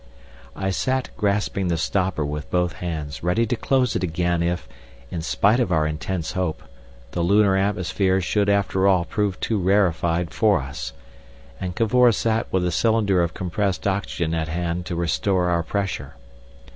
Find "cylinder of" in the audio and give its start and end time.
12.71-13.35